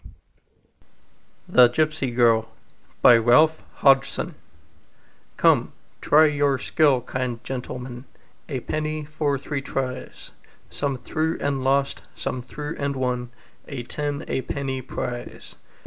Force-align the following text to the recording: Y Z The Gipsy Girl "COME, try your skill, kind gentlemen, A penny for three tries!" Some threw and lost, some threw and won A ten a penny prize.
Y 0.03 0.07
Z 0.09 0.15
The 1.47 1.67
Gipsy 1.67 2.09
Girl 2.09 2.49
"COME, 3.03 3.53
try 6.01 6.25
your 6.25 6.57
skill, 6.57 7.01
kind 7.01 7.43
gentlemen, 7.43 8.05
A 8.49 8.61
penny 8.61 9.05
for 9.05 9.37
three 9.37 9.61
tries!" 9.61 10.31
Some 10.71 10.97
threw 10.97 11.37
and 11.39 11.63
lost, 11.63 12.01
some 12.15 12.41
threw 12.41 12.75
and 12.79 12.95
won 12.95 13.29
A 13.67 13.83
ten 13.83 14.25
a 14.27 14.41
penny 14.41 14.81
prize. 14.81 15.53